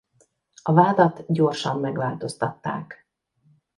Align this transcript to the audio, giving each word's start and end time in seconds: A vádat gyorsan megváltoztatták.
A 0.61 0.73
vádat 0.73 1.23
gyorsan 1.31 1.79
megváltoztatták. 1.79 3.07